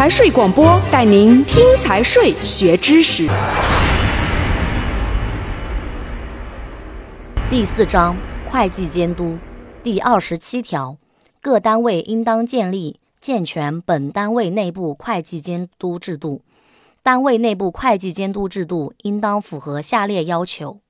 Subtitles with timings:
[0.00, 3.28] 财税广播带您听财税学知识。
[7.50, 8.16] 第四章
[8.48, 9.36] 会计监督
[9.82, 10.96] 第二十七条，
[11.42, 16.40] 各单位应当建立健全本单位内部会计监督制度。
[17.02, 20.80] 单位内部会计监督制度应当符合下列要求：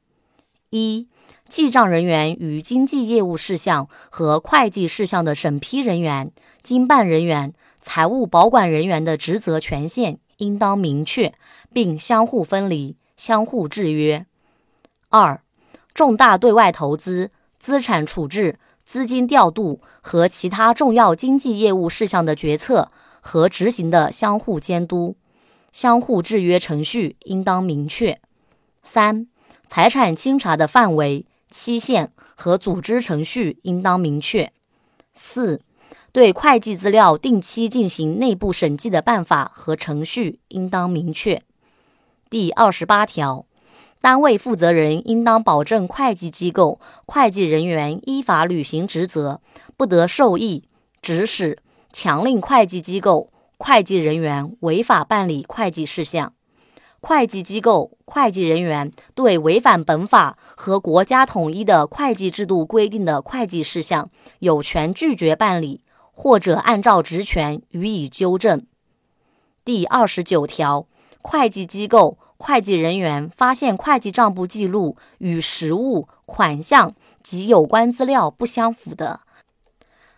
[0.71, 1.09] 一、
[1.49, 6.31] 记账人员与经济业务事项和会计事项的审批人员、
[6.63, 7.53] 经办人员。
[7.93, 11.35] 财务保管人员的职责权限应当明确，
[11.73, 14.27] 并相互分离、相互制约。
[15.09, 15.43] 二、
[15.93, 25.17] 重大对外投资、资产处置、资金调度和其他重要经济业务事项的决策和执行的相互监督、
[25.73, 28.21] 相互制约程序应当明确。
[28.85, 29.27] 三、
[29.67, 34.53] 财产清查的范围、期限和组织程序应当明确。
[35.13, 35.61] 四、
[36.13, 41.43] 对会计资料定期进行内部审计的办法和程序应当明确。
[42.29, 43.47] 第二十八条，
[44.01, 49.41] 单位负责人应当保证会计机构会计人员依法履行职责，
[49.77, 50.65] 不得授意、
[51.01, 51.59] 指使、
[51.93, 56.33] 强令会计机构会计人员违法办理会计事项。
[57.01, 65.83] 会计机构会计人员对违反本法和国家统一的会计制度规定的会计事项，有权拒绝办理。
[66.23, 68.67] 或者按照职权予以纠正。
[69.65, 70.87] 第二十九条，
[71.23, 79.21] 会计机构会计人员发现会计账簿记录与实物、款项及有关资料不相符的，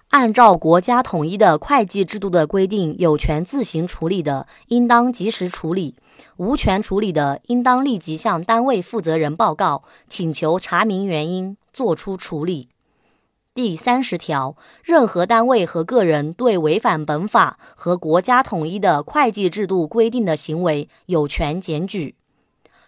[0.09, 5.95] 按照国家统一的会计制度的规定有权自行处理的，应当及时处理；
[6.37, 12.71] 无权处理的，应当立即向单位负责人报告，请求查明原因，作出处理。
[13.55, 22.15] 第三十条，任何单位和个人对违反本法和国家统一的会计制度规定的行为，有权检举。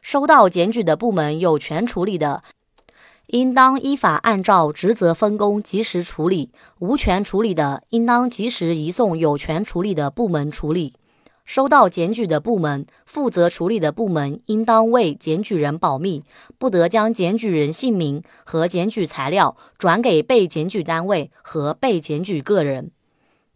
[0.01, 2.43] 收到检举的部门有权处理的，
[3.27, 6.49] 应当依法按照职责分工及时处理；
[6.79, 10.95] 无权处理的，应当及时移送有权处理的部门处理。
[11.45, 16.25] 收到检举的部门，负责处理的部门应当为检举人保密，
[16.59, 22.91] 不得将检举人姓名和检举材料转给被检举单位和被检举个人。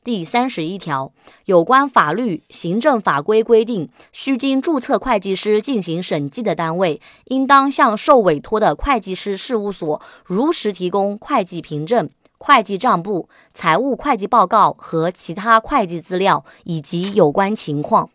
[0.04, 1.12] 第三十一条，
[1.46, 12.08] 有关法律、行政法规规定，需经注册会计师进行审计的单位，应当向受委托的会计师事务所如实提供会计凭证。
[12.38, 18.08] 会计账簿、财务会计报告和其他会计资料以及有关情况。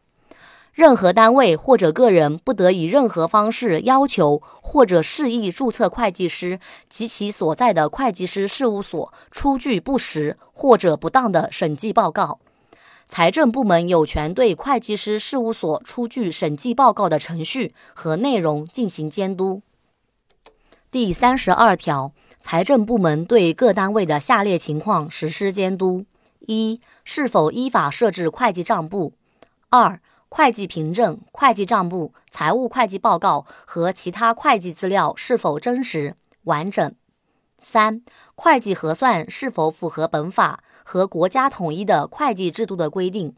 [0.74, 12.40] 任何单位或者个人不得以任何方式要求或者示意注册会计师及其所在的会计师事务所出具不实或者不当的审计报告。
[13.08, 19.62] 财政部门有权对会计师事务所出具审计报告的程序和内容进行监督。
[20.90, 22.14] 第三十二条。
[22.44, 26.06] 财政部门对各单位的下列情况实施监督：
[26.42, 29.14] 一、是否依法设置会计账簿；
[29.70, 36.92] 二、会计凭证、会计账簿、财务会计报告和其他会计资料是否真实完整；
[37.60, 38.04] 三、
[38.36, 43.32] 会计核算是否符合本法和国家统一的会计制度的规定；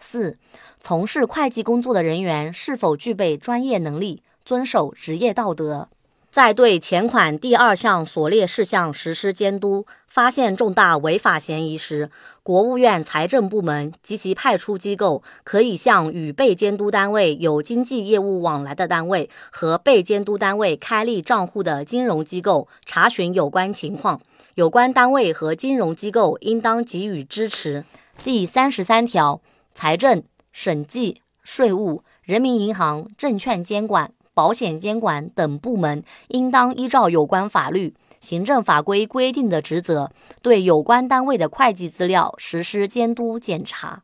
[0.00, 0.38] 四、
[0.80, 5.88] 从事会计工作的人员是否具备专业能力，遵守职业道德。
[6.34, 12.10] 在对前款第二项所列事项实施监督，发现重大违法嫌疑时，
[12.42, 24.20] 国务院财政部门及其派出机构可以向与被监督单位有经济业务往来的单位和被监督单位开立账户的金融机构查询有关情况，
[24.56, 27.84] 有关单位和金融机构应当给予支持。
[28.24, 29.40] 第三十三条，
[29.72, 34.10] 财政、审计、税务、人民银行、证券监管。
[34.34, 40.10] 保险监管等部门应当依照有关法律、行政法规规定的职责，
[40.42, 44.02] 对有关单位的会计资料实施监督检查。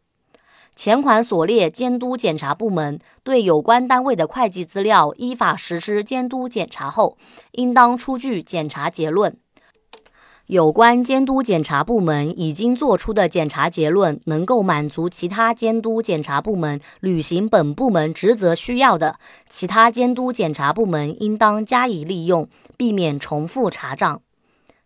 [0.77, 7.19] 前款所列监督检查部门对有关单位的会计资料依法实施监督检查后，
[7.53, 9.37] 应当出具检查结论。
[10.51, 24.23] 有关监督检查部门已经作出的检查结论能够满足其他监督检查部门履行本部门职责需要的，其他监督检查部门应当加以利用，避免重复查账。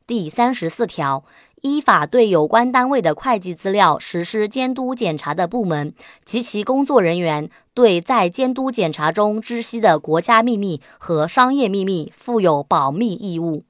[0.07, 1.25] 第三十四条，
[1.63, 5.95] 依法对有关单位的会计资料实施监督检查的部门
[6.27, 13.65] 及其工作人员，对在监督检查中知悉的国家秘密和商业秘密负有保密义务。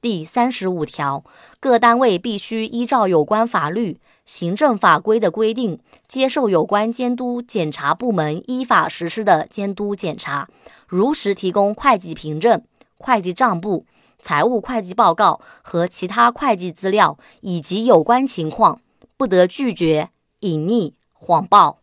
[0.00, 1.24] 第三十五条，
[1.58, 10.48] 各单位必须依照有关法律、行政法规的规定，接受有关监督检查部门依法实施的监督检查，
[10.86, 12.62] 如实提供会计凭证、
[12.98, 13.86] 会计账簿、
[14.20, 18.80] 财务会计报告和其他会计资料，以及有关情况，
[19.16, 20.10] 不得拒绝、
[20.40, 21.78] 隐匿、谎报。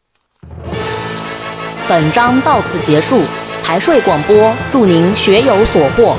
[1.89, 3.21] 本章到此结束。
[3.59, 6.17] 财税广播，祝您学有所获。